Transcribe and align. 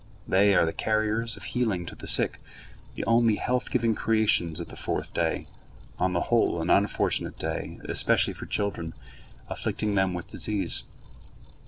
They 0.27 0.55
are 0.55 0.65
the 0.65 0.73
carriers 0.73 1.37
of 1.37 1.43
healing 1.43 1.85
to 1.85 1.93
the 1.93 2.07
sick, 2.07 2.39
the 2.95 3.05
only 3.05 3.35
health 3.35 3.69
giving 3.69 3.93
creations 3.93 4.59
of 4.59 4.69
the 4.69 4.75
fourth 4.75 5.13
day, 5.13 5.45
on 5.99 6.13
the 6.13 6.21
whole 6.33 6.59
an 6.59 6.71
unfortunate 6.71 7.37
day, 7.37 7.79
especially 7.83 8.33
for 8.33 8.47
children, 8.47 8.95
afflicting 9.47 9.93
them 9.93 10.15
with 10.15 10.27
disease. 10.31 10.85